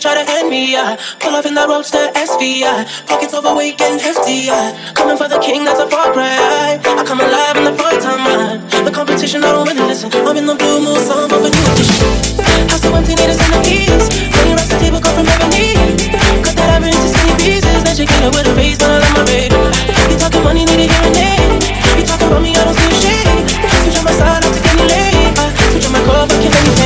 [0.00, 2.88] Pull off in that roadster SVI.
[3.04, 4.48] Pockets overweight, getting hefty,
[4.96, 6.80] Coming for the king, that's a far cry.
[6.80, 8.24] I come alive in the fourth time,
[8.80, 10.08] The competition, I don't really listen.
[10.24, 12.00] I'm in the blue moon, song, but new edition.
[12.72, 14.08] House so empty, need a centerpiece.
[14.32, 15.76] Twenty racks, the table come from ebony.
[16.48, 17.84] Cut that ivory into skinny pieces.
[17.84, 19.52] Then she get it with a face, I love my baby.
[20.08, 21.60] You talking money, need a hearing aid.
[22.00, 23.52] You talking about me, I don't see a shade.
[23.84, 25.36] Switch on my side, I'm taking the lane.
[25.76, 26.79] Switch on my core, but can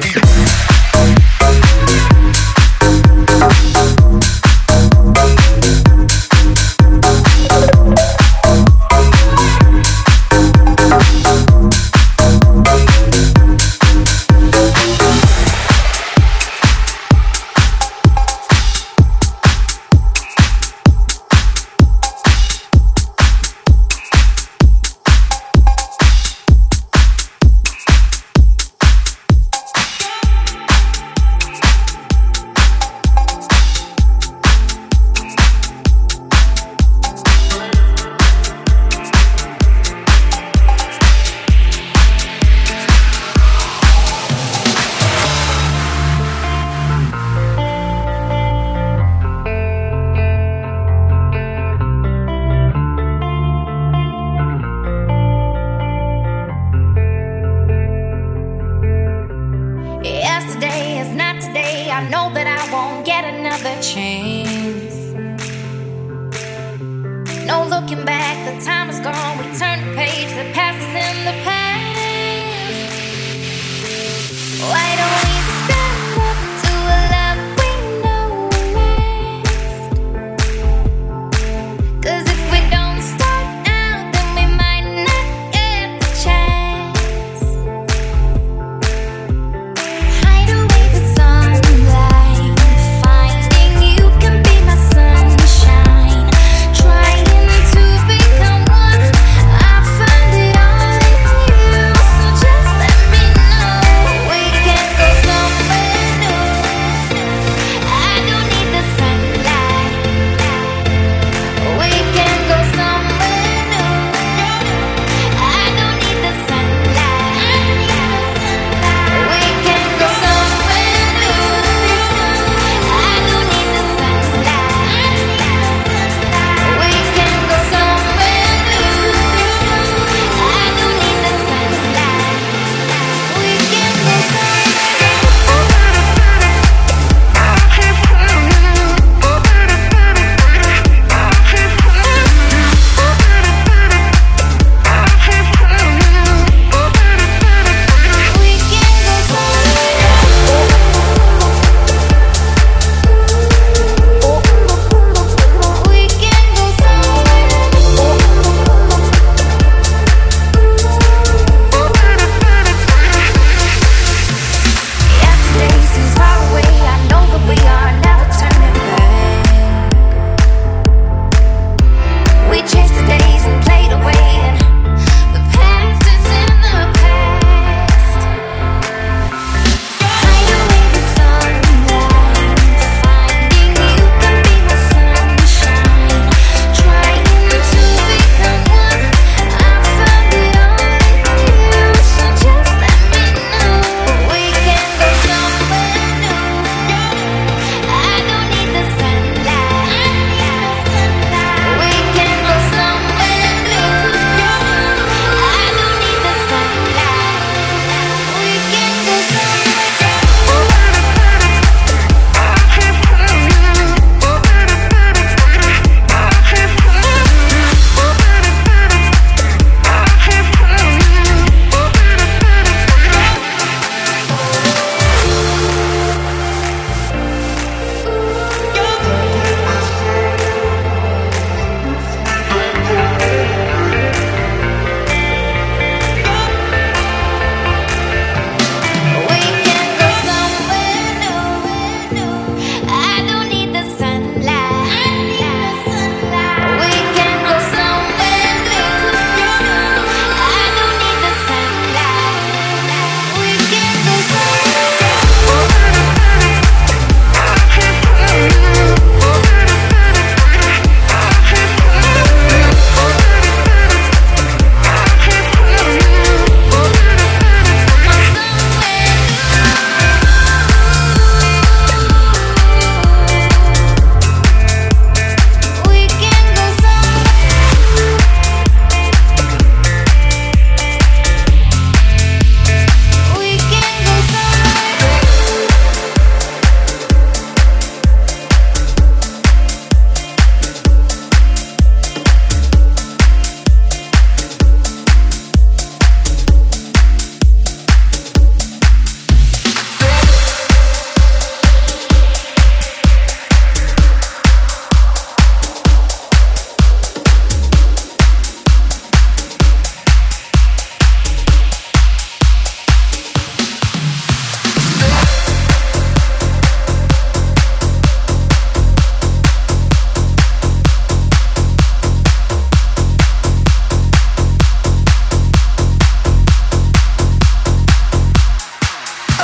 [0.00, 0.63] Peace.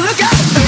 [0.00, 0.59] look out!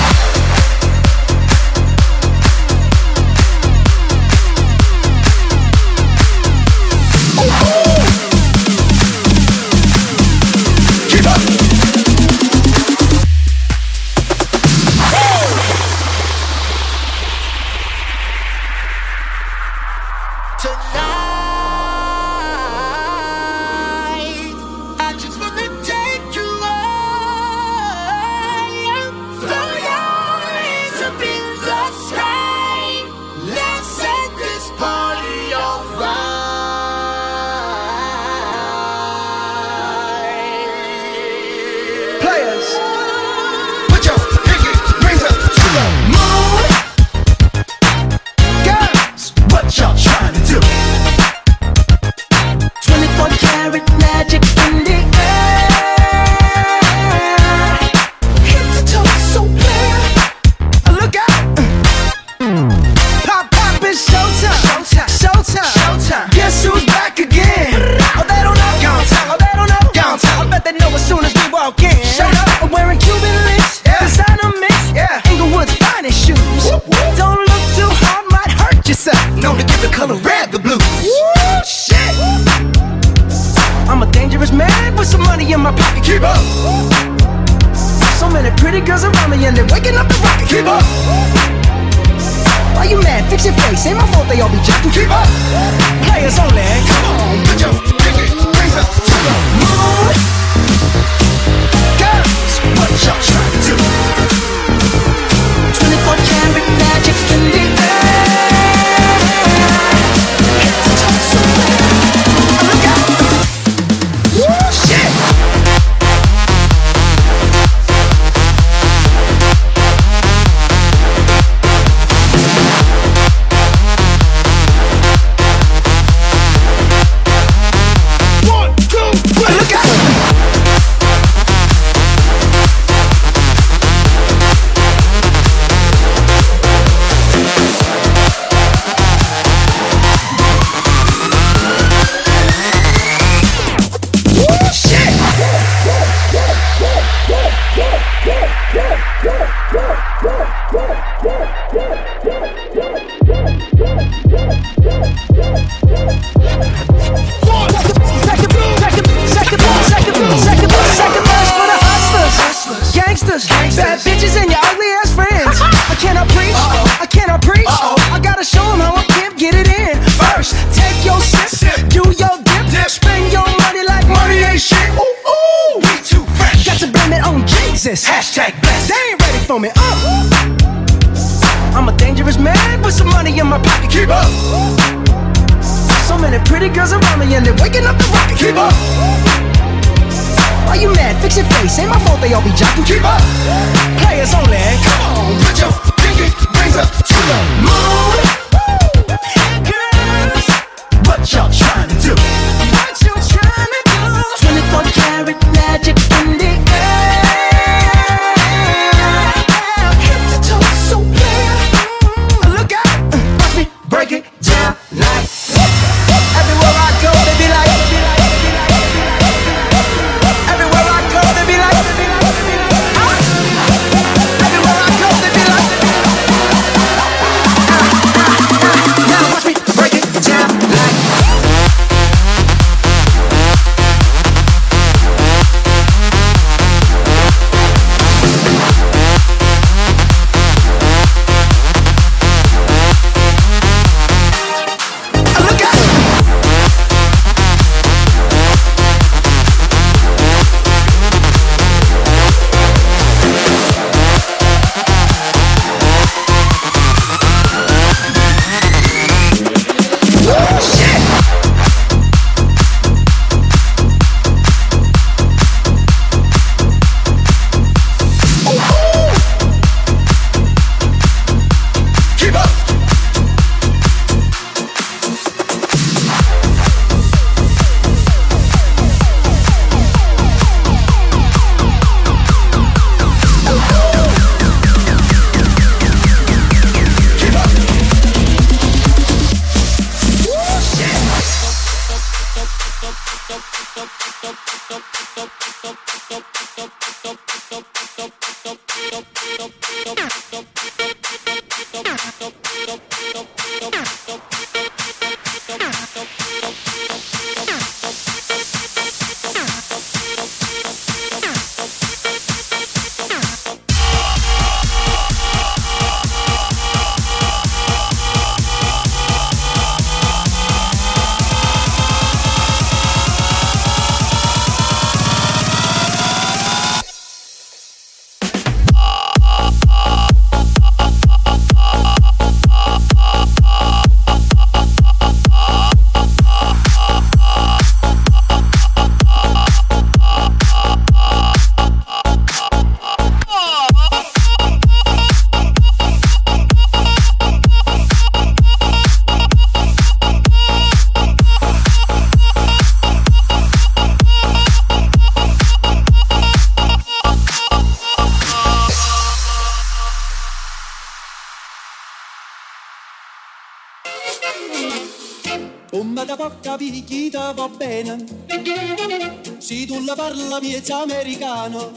[370.62, 371.72] dolcezza americano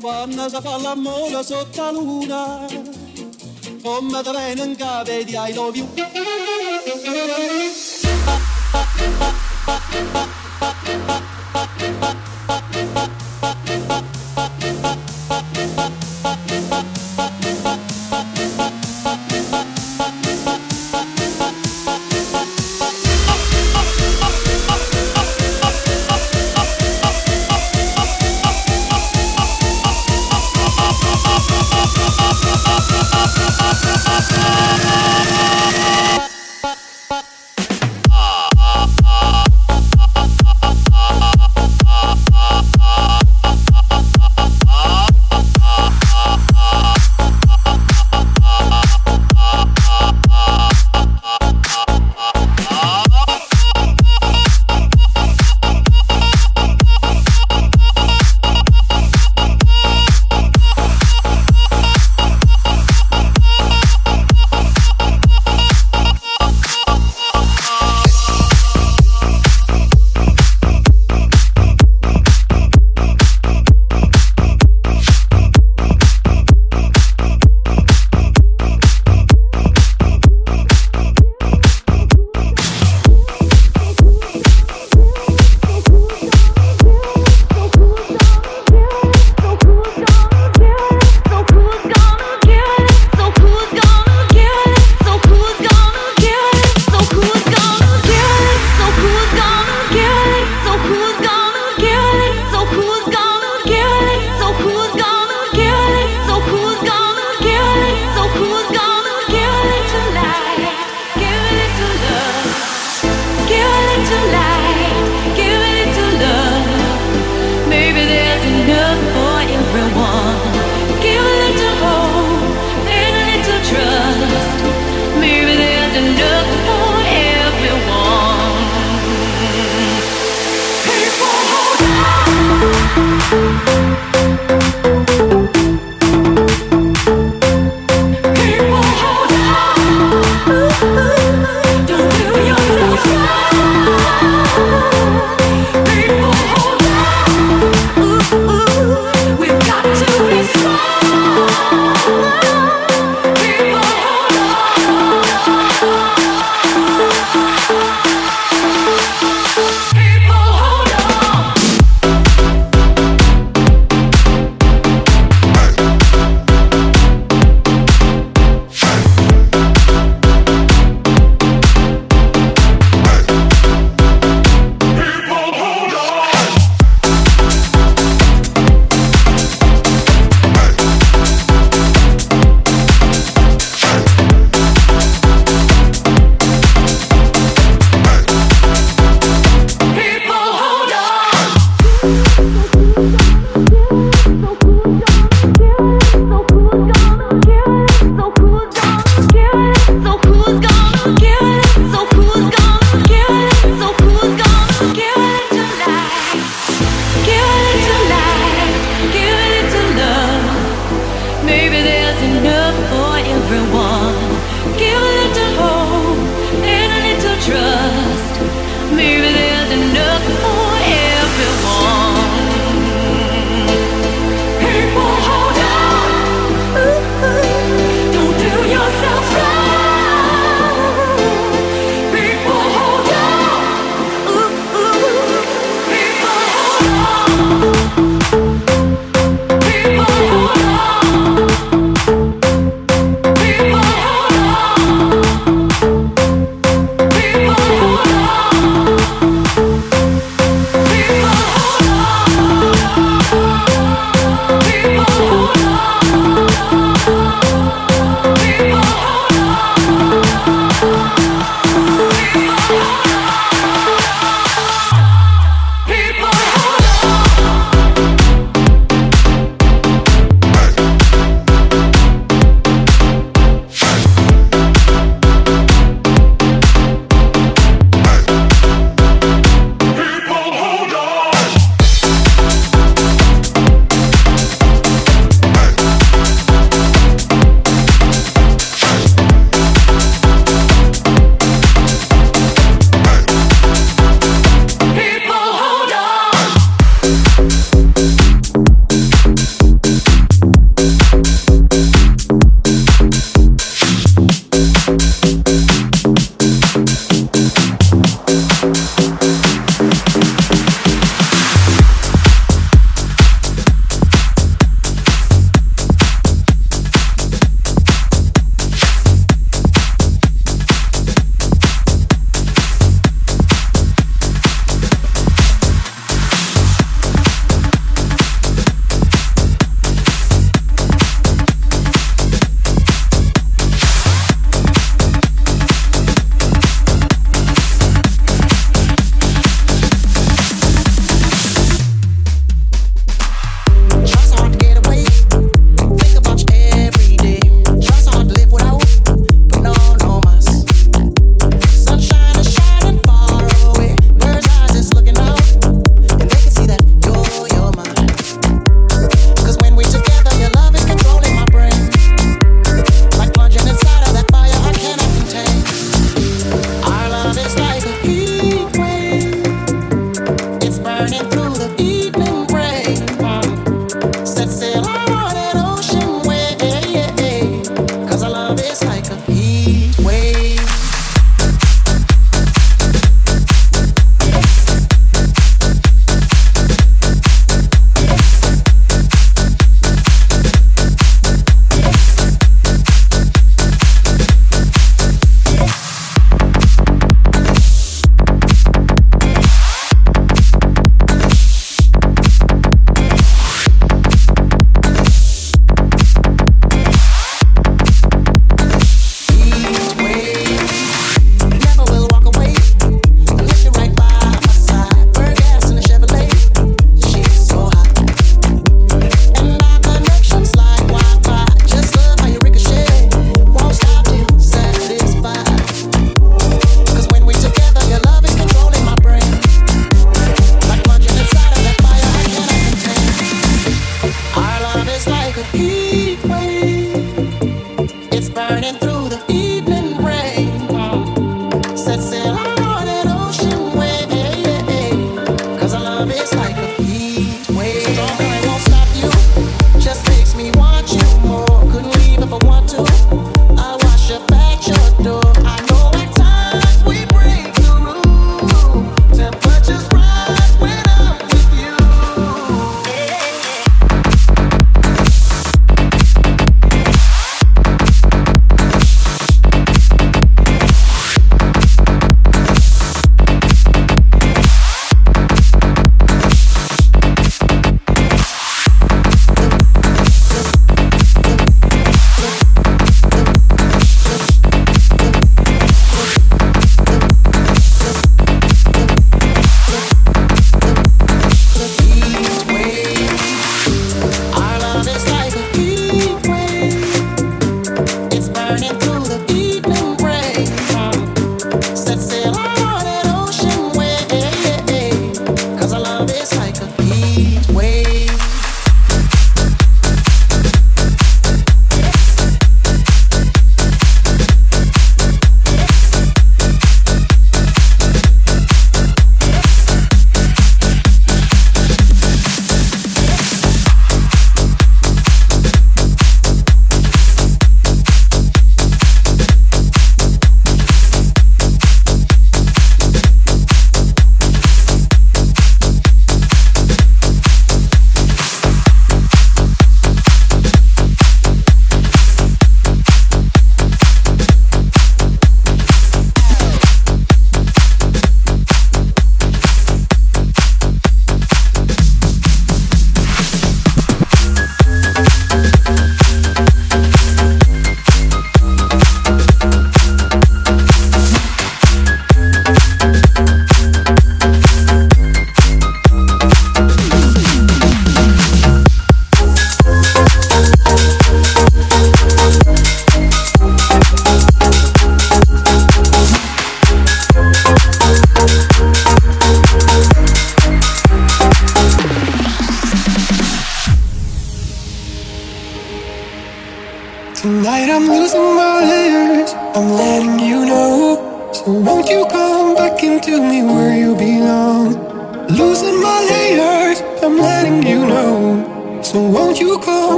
[0.00, 2.66] quando si fa l'amore sotto la luna
[3.82, 5.88] come da bene in cave di I love you.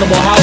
[0.00, 0.30] unstoppable.
[0.30, 0.39] How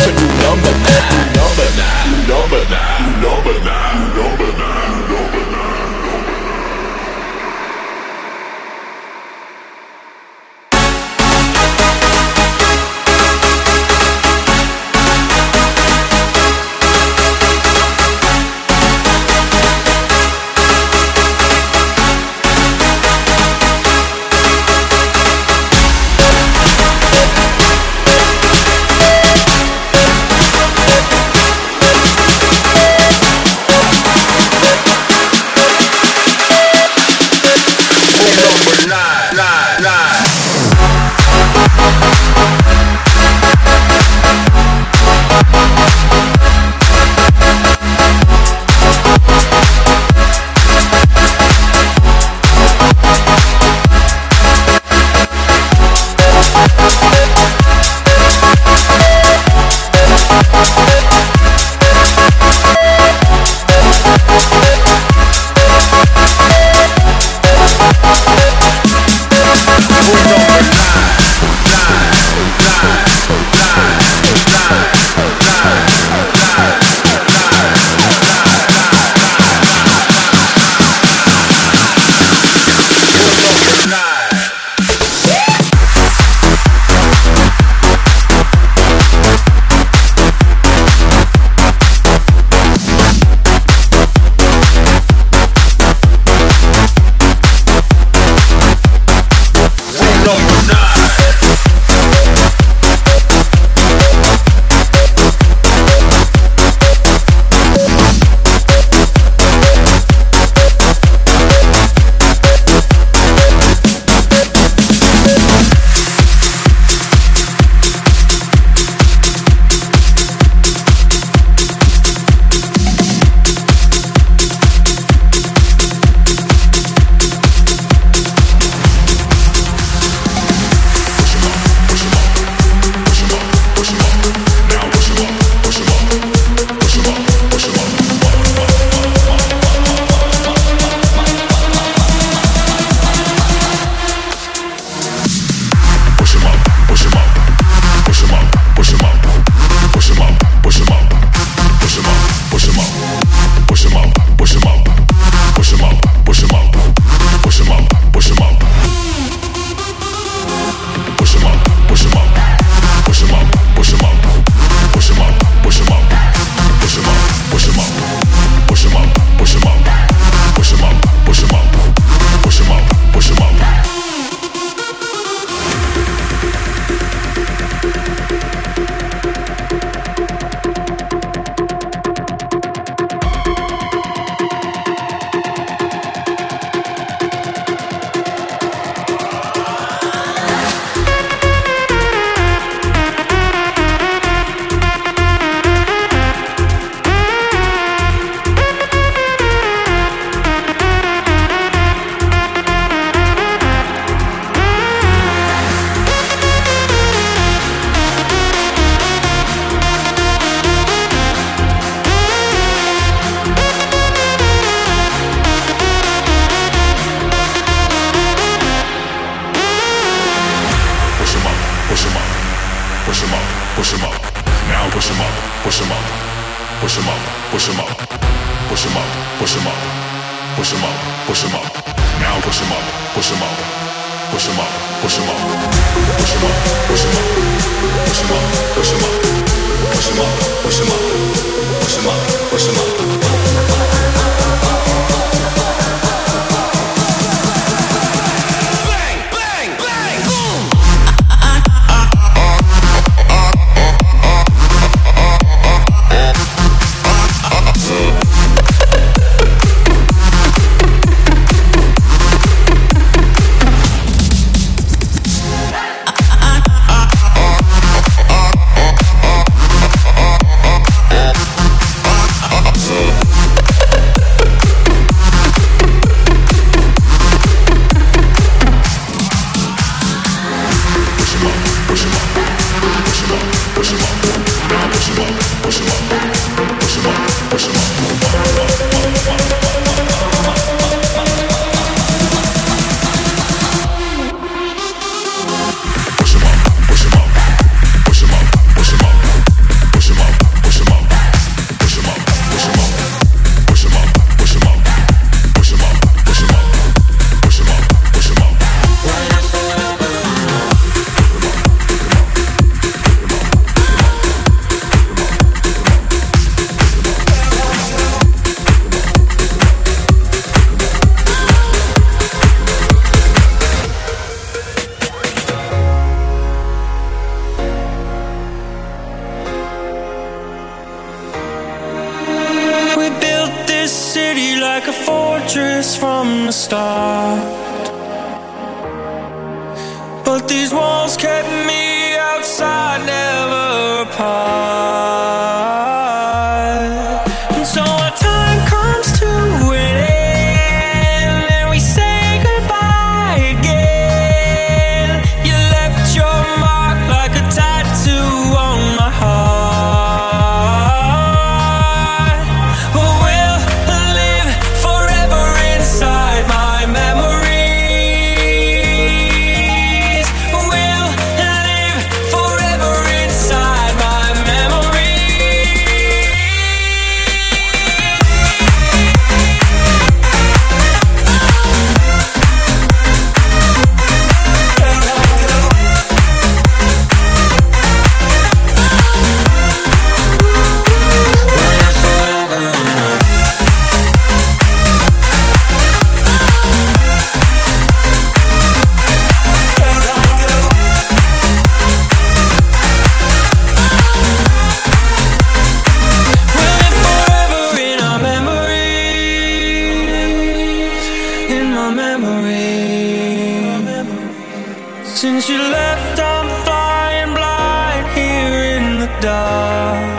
[415.17, 420.13] Since you left, I'm flying blind here in the dark.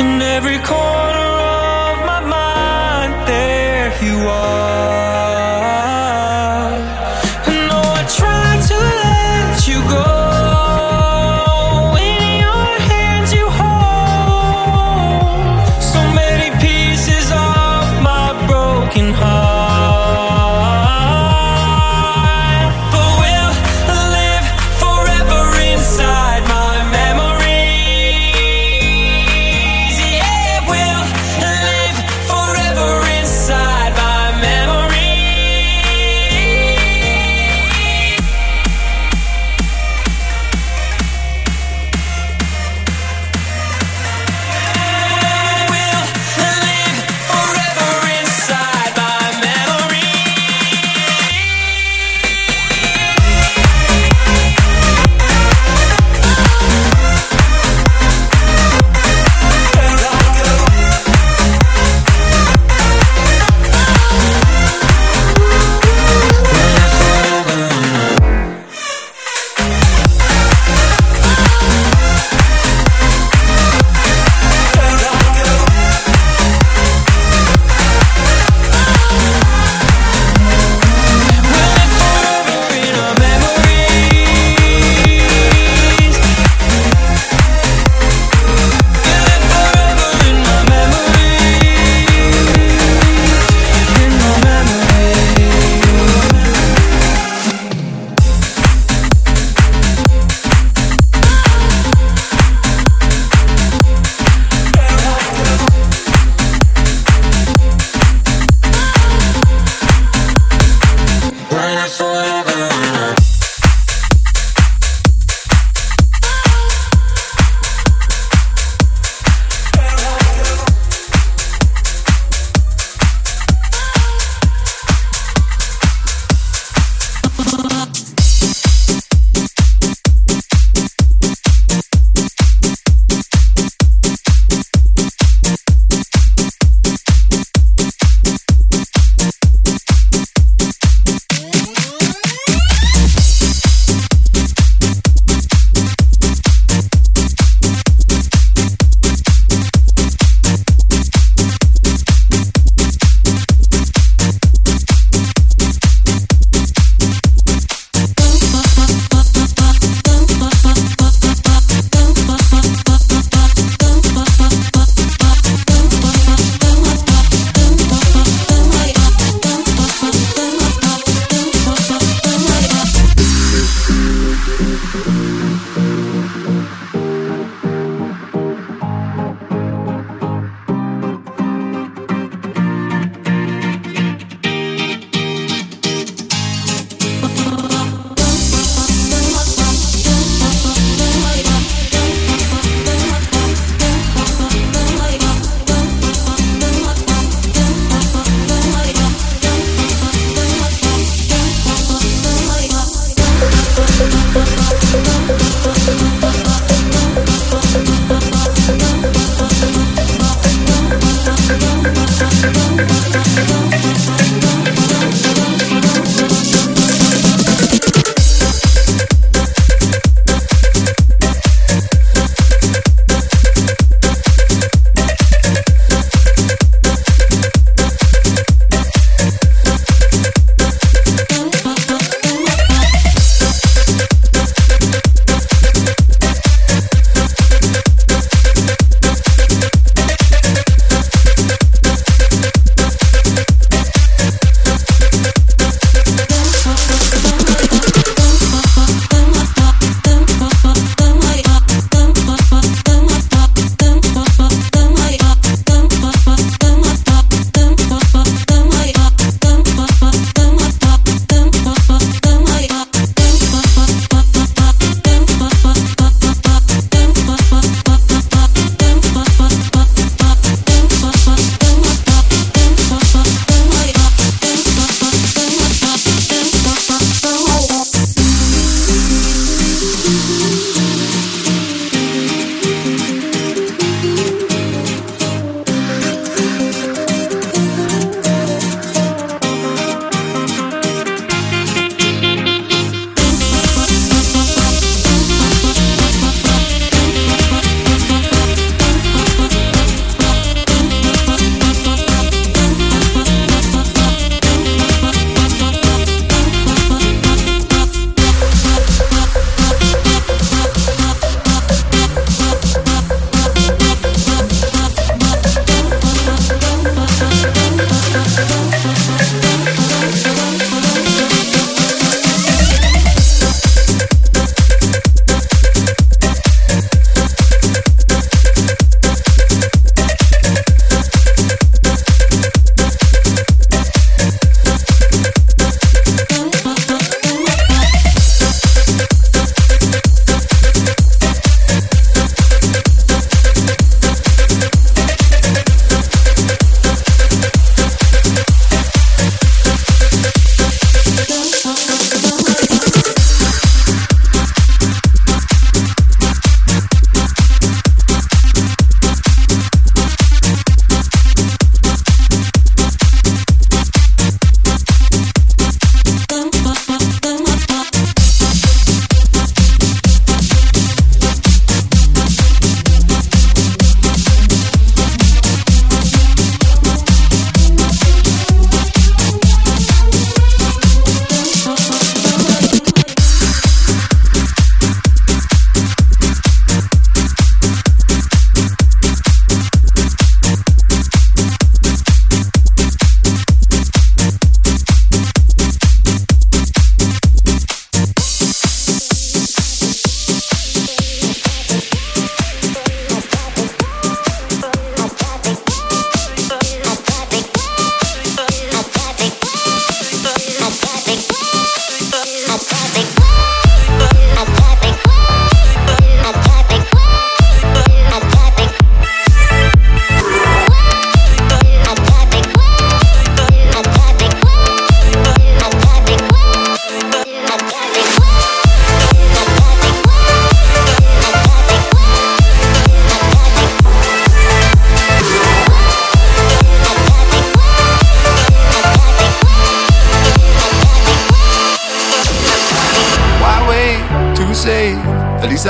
[0.00, 1.03] In every corner.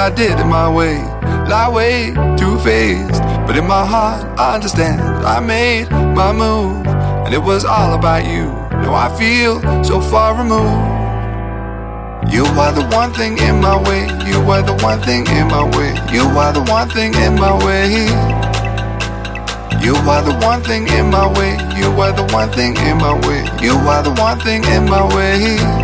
[0.05, 0.98] I did it my way.
[1.48, 5.00] Lie way too faced, but in my heart I understand.
[5.00, 6.86] I made my move,
[7.24, 8.52] and it was all about you.
[8.84, 10.61] Now I feel so far removed.
[12.30, 14.05] You are the one thing in my way.
[14.28, 15.96] You are the one thing in my way.
[16.12, 18.05] You are the one thing in my way.
[19.80, 21.57] You are the one thing in my way.
[21.80, 23.40] You are the one thing in my way.
[23.64, 25.84] You are the one thing in my way.